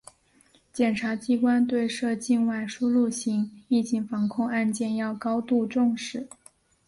[0.73, 6.27] 检察机关对涉境外输入型疫情防控案件要高度重视